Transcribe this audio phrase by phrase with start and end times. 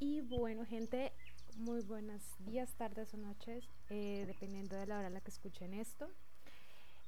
[0.00, 1.12] Y bueno, gente,
[1.56, 5.74] muy buenos días, tardes o noches, eh, dependiendo de la hora en la que escuchen
[5.74, 6.08] esto.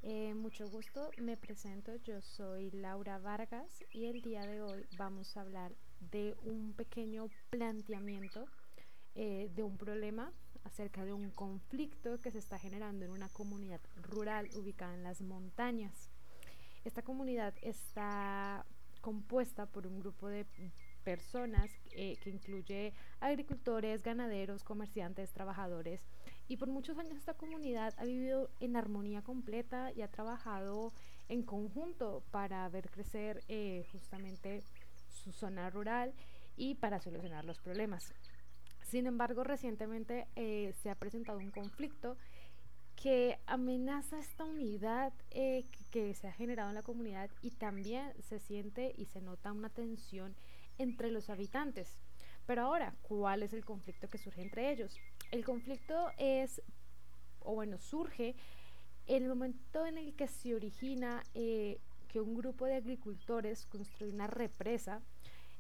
[0.03, 5.37] Eh, mucho gusto, me presento, yo soy Laura Vargas y el día de hoy vamos
[5.37, 5.73] a hablar
[6.11, 8.47] de un pequeño planteamiento
[9.15, 10.33] eh, de un problema
[10.65, 15.21] acerca de un conflicto que se está generando en una comunidad rural ubicada en las
[15.21, 16.11] montañas.
[16.85, 18.67] Esta comunidad está
[19.01, 20.45] compuesta por un grupo de
[21.01, 26.01] personas eh, que incluye agricultores, ganaderos, comerciantes, trabajadores.
[26.49, 30.93] Y por muchos años esta comunidad ha vivido en armonía completa y ha trabajado
[31.29, 34.65] en conjunto para ver crecer eh, justamente
[35.09, 36.13] su zona rural
[36.57, 38.13] y para solucionar los problemas.
[38.83, 42.17] Sin embargo, recientemente eh, se ha presentado un conflicto
[42.97, 48.39] que amenaza esta unidad que, que se ha generado en la comunidad y también se
[48.39, 50.35] siente y se nota una tensión
[50.81, 51.99] entre los habitantes.
[52.47, 54.99] Pero ahora, ¿cuál es el conflicto que surge entre ellos?
[55.31, 56.63] El conflicto es,
[57.41, 58.35] o bueno, surge
[59.07, 61.79] en el momento en el que se origina eh,
[62.09, 65.03] que un grupo de agricultores construye una represa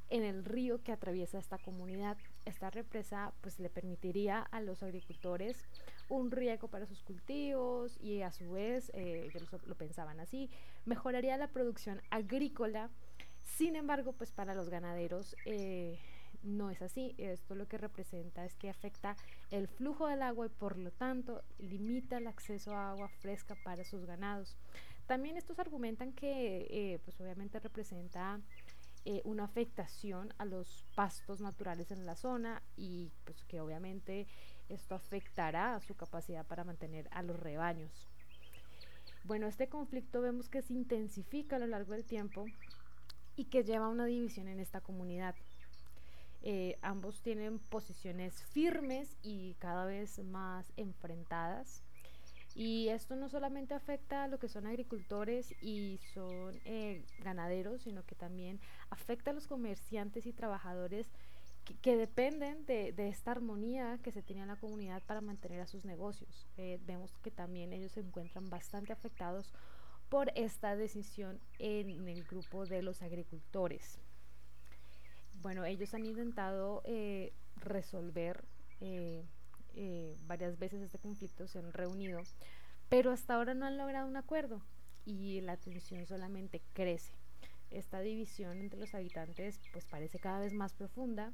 [0.08, 2.16] en el río que atraviesa esta comunidad.
[2.44, 5.64] Esta represa pues le permitiría a los agricultores
[6.08, 10.50] un riego para sus cultivos y a su vez, eh, ellos lo pensaban así,
[10.86, 12.90] mejoraría la producción agrícola
[13.56, 15.98] sin embargo, pues para los ganaderos eh,
[16.42, 17.14] no es así.
[17.18, 19.16] Esto lo que representa es que afecta
[19.50, 23.84] el flujo del agua y por lo tanto limita el acceso a agua fresca para
[23.84, 24.56] sus ganados.
[25.06, 28.40] También estos argumentan que eh, pues obviamente representa
[29.04, 34.26] eh, una afectación a los pastos naturales en la zona y pues que obviamente
[34.68, 38.08] esto afectará a su capacidad para mantener a los rebaños.
[39.24, 42.46] Bueno, este conflicto vemos que se intensifica a lo largo del tiempo
[43.40, 45.34] y que lleva una división en esta comunidad.
[46.42, 51.82] Eh, ambos tienen posiciones firmes y cada vez más enfrentadas.
[52.54, 58.04] Y esto no solamente afecta a lo que son agricultores y son eh, ganaderos, sino
[58.04, 61.06] que también afecta a los comerciantes y trabajadores
[61.80, 65.86] que, dependen de, esta armonía que se tiene en la comunidad para mantener a sus
[65.86, 66.46] negocios.
[66.58, 69.50] Eh, vemos que también ellos se encuentran bastante afectados
[70.10, 73.98] por esta decisión en el grupo de los agricultores.
[75.40, 78.44] Bueno, ellos han intentado eh, resolver
[78.80, 79.24] eh,
[79.74, 82.20] eh, varias veces este conflicto, se han reunido,
[82.88, 84.60] pero hasta ahora no han logrado un acuerdo
[85.06, 87.14] y la tensión solamente crece.
[87.70, 91.32] Esta división entre los habitantes pues parece cada vez más profunda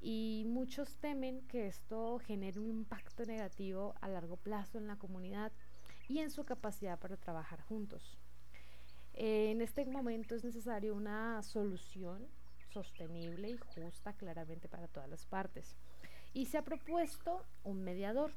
[0.00, 5.52] y muchos temen que esto genere un impacto negativo a largo plazo en la comunidad
[6.08, 8.18] y en su capacidad para trabajar juntos.
[9.16, 12.26] en este momento es necesario una solución
[12.70, 15.76] sostenible y justa claramente para todas las partes.
[16.32, 18.32] Y se ha propuesto un mediador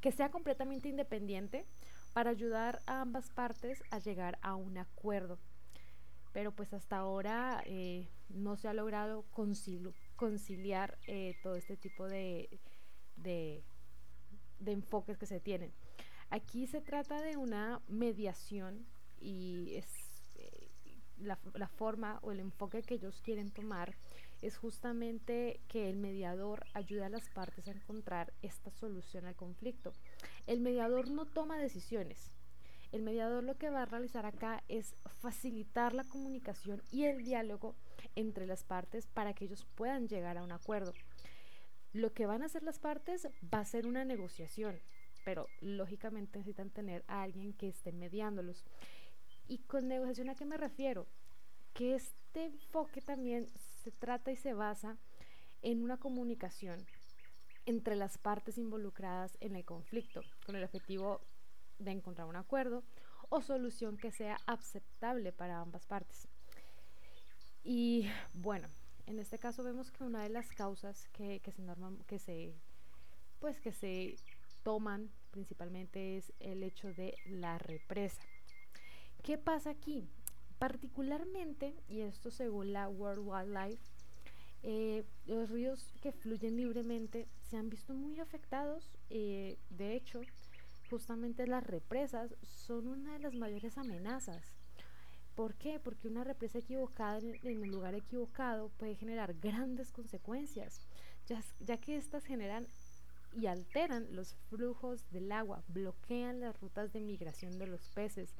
[0.00, 1.66] que sea completamente independiente
[2.12, 5.38] para ayudar a ambas partes a llegar a un acuerdo.
[6.32, 9.24] Pero pues hasta ahora eh, no se ha logrado
[10.16, 12.60] conciliar eh, todo este tipo de,
[13.16, 13.64] de,
[14.60, 15.72] de enfoques que se tienen.
[16.30, 18.86] Aquí se trata de una mediación
[19.20, 19.86] y es
[20.36, 20.70] eh,
[21.18, 23.94] la, la, forma o el enfoque que ellos quieren tomar
[24.42, 29.92] es justamente que el mediador ayude a las partes a encontrar esta solución al conflicto.
[30.46, 32.30] El mediador no toma decisiones.
[32.92, 37.74] El mediador lo que va a realizar acá es facilitar la comunicación y el diálogo
[38.14, 40.92] entre las partes para que ellos puedan llegar a un acuerdo.
[41.92, 44.78] Lo que van a hacer las partes va a ser una negociación,
[45.24, 48.64] pero lógicamente necesitan tener a alguien que esté mediándolos.
[49.48, 51.06] ¿Y con negociación a qué me refiero?
[51.72, 53.48] Que este enfoque también
[53.82, 54.96] se trata y se basa
[55.62, 56.86] en una comunicación
[57.66, 61.20] entre las partes involucradas en el conflicto, con el objetivo
[61.78, 62.84] de encontrar un acuerdo
[63.30, 66.28] o solución que sea aceptable para ambas partes.
[67.62, 68.68] Y bueno,
[69.06, 72.54] en este caso vemos que una de las causas que, que se norman, que se
[73.40, 74.16] pues que se
[74.62, 78.22] toman principalmente es el hecho de la represa.
[79.24, 80.08] ¿Qué pasa aquí?
[80.60, 83.82] Particularmente, y esto según la World Wildlife,
[84.62, 88.96] eh, los ríos que fluyen libremente se han visto muy afectados.
[89.10, 90.20] Eh, de hecho,
[90.88, 94.54] justamente las represas son una de las mayores amenazas.
[95.34, 95.80] ¿Por qué?
[95.80, 100.80] Porque una represa equivocada en, el lugar equivocado puede generar grandes consecuencias,
[101.26, 102.68] ya, que éstas generan
[103.34, 108.34] y alteran los flujos del agua, bloquean las rutas de migración de los peces,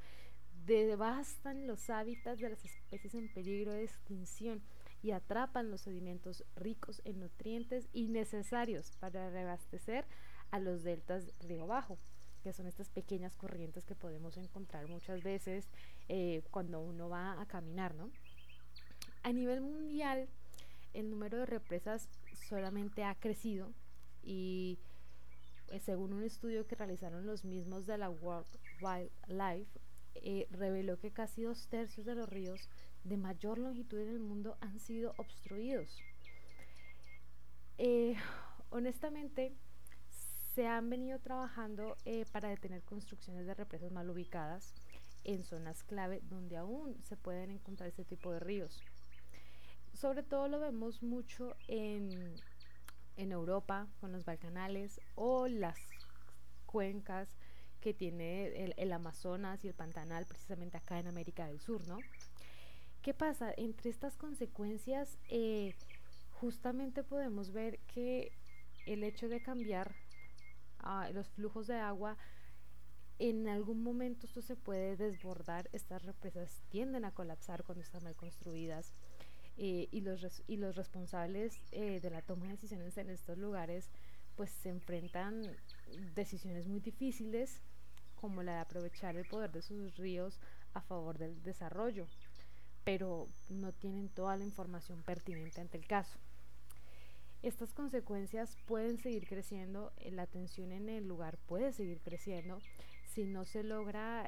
[0.65, 4.61] devastan los hábitats de las especies en peligro de extinción
[5.03, 10.05] y atrapan los sedimentos ricos en nutrientes y necesarios para reabastecer
[10.51, 11.97] a los deltas río bajo
[12.45, 15.67] que son estas pequeñas corrientes que podemos encontrar muchas veces
[16.09, 18.11] eh, cuando uno va a caminar, ¿no?
[19.23, 20.27] A nivel mundial,
[20.93, 22.07] el número de represas
[22.47, 23.73] solamente ha crecido
[24.25, 24.77] y
[25.69, 28.47] eh, según un estudio que realizaron los mismos de la World
[28.81, 29.79] Wildlife,
[30.15, 32.69] eh, reveló que casi dos tercios de los ríos
[33.03, 36.01] de mayor longitud en el mundo han sido obstruidos.
[38.69, 39.53] honestamente,
[40.55, 44.73] se han venido trabajando eh, para detener construcciones de represas mal ubicadas
[45.25, 48.81] en zonas clave donde aún se pueden encontrar este tipo de ríos.
[49.93, 52.35] Sobre todo lo vemos mucho en,
[53.17, 55.79] Europa con los Balcanales o las
[56.65, 57.29] cuencas
[57.81, 61.99] que tiene el, Amazonas y el Pantanal precisamente acá en América del Sur, ¿no?
[63.01, 63.53] ¿Qué pasa?
[63.55, 65.75] Entre estas consecuencias eh,
[66.31, 68.31] justamente podemos ver que
[68.87, 69.95] el hecho de cambiar
[71.13, 72.17] los flujos de agua,
[73.17, 78.15] en algún momento esto se puede desbordar, estas represas tienden a colapsar cuando están mal
[78.15, 78.93] construidas
[79.57, 83.89] eh, y, los y los responsables eh, de la toma de decisiones en estos lugares
[84.35, 85.49] pues se enfrentan
[86.13, 87.61] decisiones muy difíciles
[88.19, 90.41] como la de aprovechar el poder de sus ríos
[90.73, 92.05] a favor del desarrollo,
[92.83, 96.19] pero no tienen toda la información pertinente ante el caso.
[97.41, 102.59] Estas consecuencias pueden seguir creciendo, eh, la tensión en el lugar puede seguir creciendo
[103.13, 104.27] si no se logra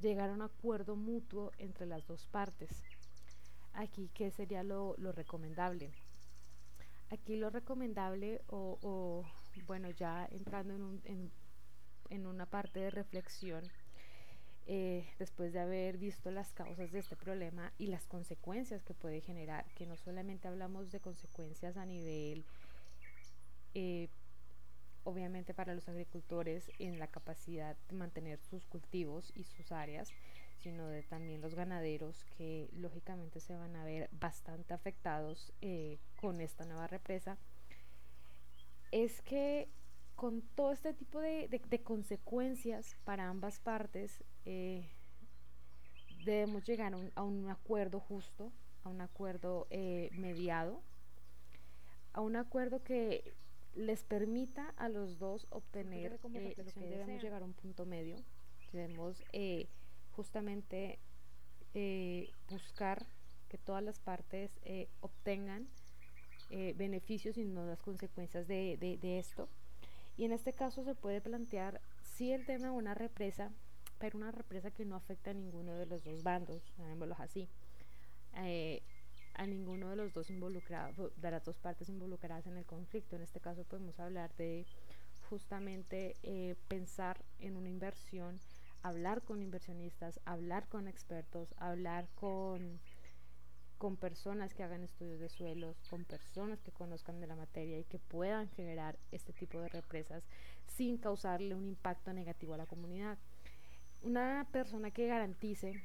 [0.00, 2.70] llegar a un acuerdo mutuo entre las dos partes.
[3.74, 5.92] Aquí, ¿qué sería lo, recomendable?
[7.10, 9.24] Aquí lo recomendable, o,
[9.66, 10.74] bueno, ya entrando
[11.04, 11.30] en,
[12.10, 13.70] en una parte de reflexión,
[14.66, 19.20] eh, después de haber visto las causas de este problema y las consecuencias que puede
[19.20, 22.44] generar, que no solamente hablamos de consecuencias a nivel,
[23.74, 24.08] eh,
[25.04, 30.12] obviamente para los agricultores en la capacidad de mantener sus cultivos y sus áreas,
[30.62, 36.40] sino de también los ganaderos que lógicamente se van a ver bastante afectados eh, con
[36.40, 37.36] esta nueva represa,
[38.92, 39.68] es que
[40.14, 44.88] con todo este tipo de, consecuencias para ambas partes, eh,
[46.24, 48.52] debemos llegar a un, acuerdo justo,
[48.84, 50.80] a un acuerdo eh, mediado,
[52.12, 53.34] a un acuerdo que
[53.74, 57.86] les permita a los dos obtener como eh, lo que debemos llegar a un punto
[57.86, 58.16] medio.
[58.72, 59.22] Debemos
[60.12, 60.98] justamente
[62.48, 63.06] buscar
[63.48, 64.50] que todas las partes
[65.00, 65.68] obtengan
[66.50, 69.48] beneficios y no las consecuencias de, de esto
[70.16, 73.50] y en este caso se puede plantear si el tema de una represa,
[73.98, 77.48] pero una represa que no afecta a ninguno de los dos bandos, llamémoslo así,
[78.36, 78.82] eh,
[79.34, 83.16] a ninguno de los dos involucrados, de las dos partes involucradas en el conflicto.
[83.16, 84.66] En este caso podemos hablar de
[85.28, 88.40] justamente eh, pensar en una inversión,
[88.82, 92.80] hablar con inversionistas, hablar con expertos, hablar con
[93.82, 97.82] con personas que hagan estudios de suelos, con personas que conozcan de la materia y
[97.82, 100.22] que puedan generar este tipo de represas
[100.68, 103.18] sin causarle un impacto negativo a la comunidad.
[104.02, 105.82] Una persona que garantice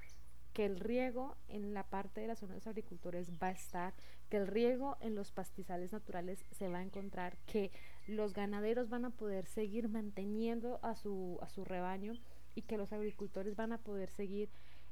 [0.58, 3.94] que el riego en la parte de las zonas de agricultores va a estar,
[4.28, 7.70] que el riego en los pastizales naturales se va a encontrar, que
[8.08, 12.16] los ganaderos van a poder seguir manteniendo a su, a su rebaño
[12.56, 14.50] y que los agricultores van a poder seguir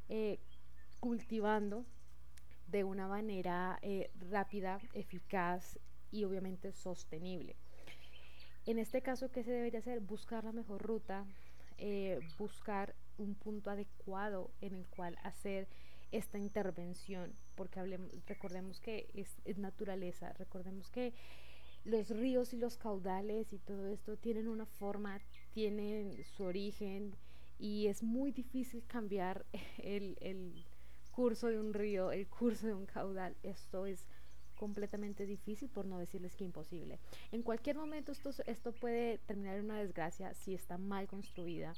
[0.08, 0.38] eh,
[1.00, 1.84] cultivando
[2.68, 5.80] de una manera eh, rápida, eficaz
[6.12, 7.56] y obviamente sostenible.
[8.68, 10.00] En este caso, ¿qué se debería hacer?
[10.00, 11.26] Buscar la mejor ruta,
[11.80, 15.68] eh, buscar un punto adecuado en el cual hacer
[16.12, 21.14] esta intervención, porque hablemos, recordemos que es, naturaleza, recordemos que
[21.84, 25.20] los ríos y los caudales y todo esto tienen una forma,
[25.54, 27.16] tienen su origen
[27.60, 29.46] y es muy difícil cambiar
[29.78, 30.66] el, el
[31.12, 33.36] curso de un río, el curso de un caudal.
[33.44, 34.06] Esto es
[34.56, 37.00] completamente difícil, por no decirles que imposible.
[37.32, 41.74] En cualquier momento esto, esto puede terminar en una desgracia si está mal construida,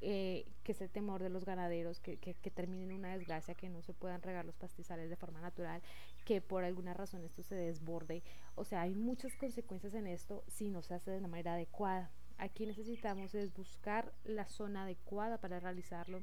[0.00, 3.54] eh, que es el temor de los ganaderos, que, que, que, termine en una desgracia,
[3.54, 5.82] que no se puedan regar los pastizales de forma natural,
[6.24, 8.22] que por alguna razón esto se desborde.
[8.54, 12.10] O sea, hay muchas consecuencias en esto si no se hace de una manera adecuada.
[12.38, 16.22] Aquí necesitamos es buscar la zona adecuada para realizarlo,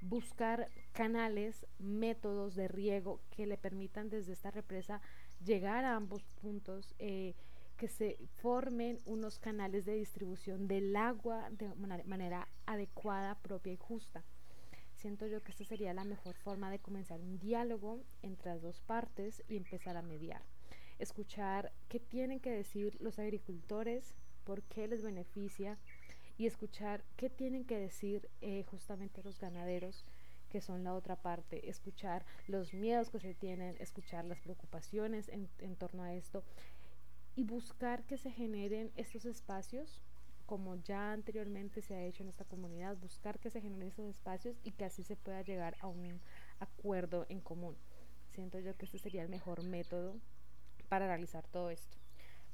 [0.00, 5.02] buscar canales, métodos de riego que le permitan desde esta represa
[5.44, 7.34] llegar a ambos puntos, eh,
[7.78, 11.72] que se formen unos canales de distribución del agua de
[12.04, 14.24] manera adecuada, propia y justa.
[14.96, 18.80] Siento yo que esta sería la mejor forma de comenzar un diálogo entre las dos
[18.80, 20.42] partes y empezar a mediar.
[20.98, 25.78] Escuchar qué tienen que decir los agricultores, por qué les beneficia
[26.36, 30.04] y escuchar qué tienen que decir eh, justamente los ganaderos
[30.50, 35.48] que son la otra parte, escuchar los miedos que se tienen, escuchar las preocupaciones en,
[35.58, 36.42] en torno a esto
[37.38, 40.02] y buscar que se generen estos espacios
[40.44, 44.56] como ya anteriormente se ha hecho en esta comunidad, buscar que se generen estos espacios
[44.64, 46.20] y que así se pueda llegar a un
[46.58, 47.76] acuerdo en común.
[48.32, 50.16] Siento yo que este sería el mejor método
[50.88, 51.96] para realizar todo esto.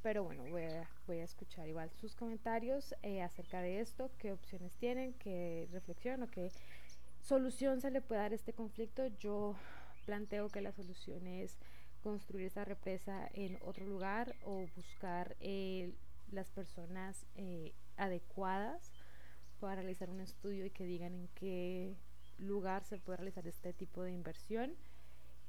[0.03, 4.33] Pero bueno, voy a, voy a escuchar igual sus comentarios eh, acerca de esto, qué
[4.33, 6.53] opciones tienen, qué reflexión o qué
[7.23, 9.07] solución se le puede dar a este conflicto.
[9.19, 9.55] Yo
[10.05, 11.57] planteo que la solución es
[12.05, 15.95] construir esta represa en otro lugar o buscar eh,
[16.31, 18.93] las personas eh, adecuadas
[19.59, 21.97] para realizar un estudio y que digan en qué
[22.39, 24.75] lugar se puede realizar este tipo de inversión.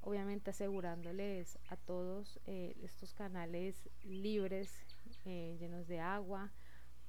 [0.02, 4.72] Obviamente asegurándoles a todos eh, estos canales libres,
[5.26, 6.52] eh, llenos de agua,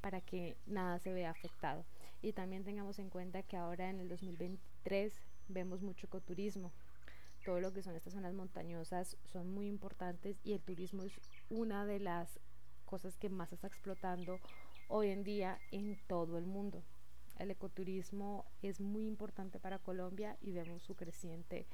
[0.01, 1.85] para que nada se vea afectado.
[2.23, 5.13] Y también tengamos en cuenta que ahora en el 2023
[5.49, 6.73] vemos mucho ecoturismo.
[7.47, 11.13] Todo lo que son estas zonas montañosas son muy importantes y el turismo es
[11.49, 12.41] una de las
[12.85, 14.41] cosas que más está explotando
[14.89, 16.83] hoy en día en todo el mundo.
[17.39, 21.69] El ecoturismo es muy importante para Colombia y vemos su creciente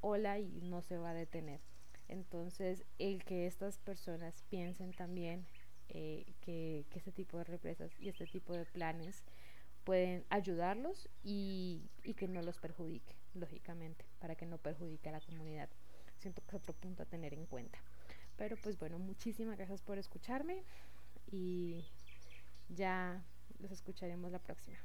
[0.00, 1.60] ola y no se va a detener.
[2.06, 5.44] Entonces, el que estas personas piensen también
[5.88, 9.24] eh, que, este tipo de represas y este tipo de planes
[9.82, 15.20] pueden ayudarlos y, y, que no los perjudique, lógicamente, para que no perjudique a la
[15.20, 15.68] comunidad.
[16.18, 17.78] Siento que es otro punto a tener en cuenta.
[18.36, 20.64] Pero pues bueno, muchísimas gracias por escucharme
[21.30, 21.84] y
[22.68, 23.22] ya
[23.58, 24.78] los escucharemos la próxima.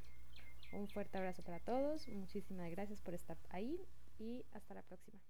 [0.72, 3.80] Un fuerte abrazo para todos, muchísimas gracias por estar ahí
[4.18, 5.20] y hasta la próxima.